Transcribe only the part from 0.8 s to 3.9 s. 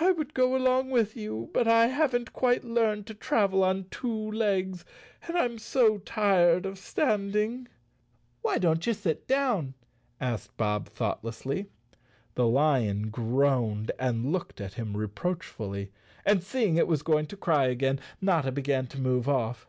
with you, but I haven't quite learned to travel on